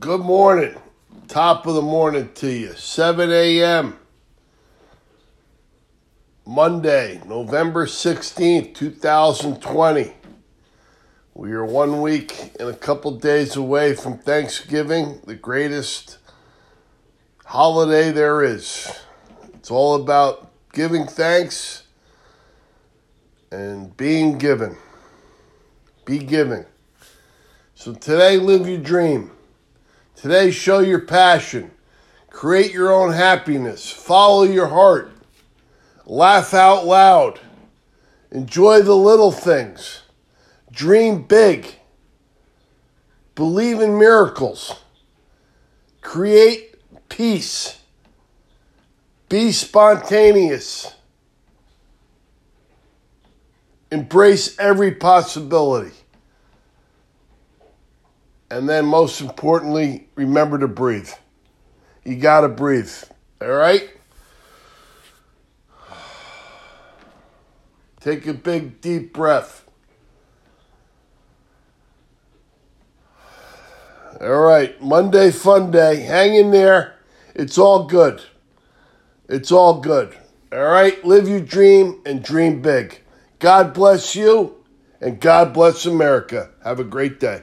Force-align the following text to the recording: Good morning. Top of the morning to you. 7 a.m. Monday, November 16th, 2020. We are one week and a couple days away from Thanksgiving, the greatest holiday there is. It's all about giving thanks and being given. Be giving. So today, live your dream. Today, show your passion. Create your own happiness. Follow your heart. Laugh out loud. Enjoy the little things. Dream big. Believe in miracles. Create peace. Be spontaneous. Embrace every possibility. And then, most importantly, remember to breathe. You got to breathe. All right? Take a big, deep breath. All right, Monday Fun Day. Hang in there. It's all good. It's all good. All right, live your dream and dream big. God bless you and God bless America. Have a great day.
Good 0.00 0.20
morning. 0.20 0.76
Top 1.26 1.66
of 1.66 1.74
the 1.74 1.82
morning 1.82 2.30
to 2.34 2.48
you. 2.48 2.72
7 2.74 3.32
a.m. 3.32 3.98
Monday, 6.46 7.20
November 7.26 7.84
16th, 7.84 8.76
2020. 8.76 10.12
We 11.34 11.50
are 11.50 11.64
one 11.64 12.00
week 12.00 12.52
and 12.60 12.68
a 12.68 12.76
couple 12.76 13.10
days 13.18 13.56
away 13.56 13.96
from 13.96 14.18
Thanksgiving, 14.18 15.20
the 15.26 15.34
greatest 15.34 16.18
holiday 17.44 18.12
there 18.12 18.44
is. 18.44 18.88
It's 19.54 19.70
all 19.70 19.96
about 19.96 20.52
giving 20.72 21.08
thanks 21.08 21.82
and 23.50 23.96
being 23.96 24.38
given. 24.38 24.76
Be 26.04 26.20
giving. 26.20 26.66
So 27.74 27.94
today, 27.94 28.36
live 28.36 28.68
your 28.68 28.78
dream. 28.78 29.32
Today, 30.20 30.50
show 30.50 30.80
your 30.80 31.02
passion. 31.02 31.70
Create 32.28 32.72
your 32.72 32.92
own 32.92 33.12
happiness. 33.12 33.88
Follow 33.88 34.42
your 34.42 34.66
heart. 34.66 35.12
Laugh 36.06 36.54
out 36.54 36.84
loud. 36.84 37.38
Enjoy 38.32 38.82
the 38.82 38.96
little 38.96 39.30
things. 39.30 40.02
Dream 40.72 41.22
big. 41.22 41.76
Believe 43.36 43.80
in 43.80 43.96
miracles. 43.96 44.80
Create 46.00 46.74
peace. 47.08 47.78
Be 49.28 49.52
spontaneous. 49.52 50.94
Embrace 53.92 54.58
every 54.58 54.90
possibility. 54.90 55.97
And 58.50 58.68
then, 58.68 58.86
most 58.86 59.20
importantly, 59.20 60.08
remember 60.14 60.58
to 60.58 60.68
breathe. 60.68 61.10
You 62.04 62.16
got 62.16 62.40
to 62.40 62.48
breathe. 62.48 62.92
All 63.42 63.48
right? 63.48 63.90
Take 68.00 68.26
a 68.26 68.34
big, 68.34 68.80
deep 68.80 69.12
breath. 69.12 69.64
All 74.20 74.40
right, 74.40 74.80
Monday 74.82 75.30
Fun 75.30 75.70
Day. 75.70 76.00
Hang 76.00 76.34
in 76.34 76.50
there. 76.50 76.96
It's 77.36 77.56
all 77.56 77.84
good. 77.84 78.20
It's 79.28 79.52
all 79.52 79.80
good. 79.80 80.16
All 80.50 80.64
right, 80.64 81.04
live 81.04 81.28
your 81.28 81.40
dream 81.40 82.00
and 82.04 82.20
dream 82.22 82.60
big. 82.60 83.00
God 83.38 83.72
bless 83.72 84.16
you 84.16 84.56
and 85.00 85.20
God 85.20 85.52
bless 85.52 85.86
America. 85.86 86.50
Have 86.64 86.80
a 86.80 86.84
great 86.84 87.20
day. 87.20 87.42